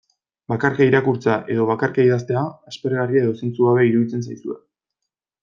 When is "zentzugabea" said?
3.43-3.87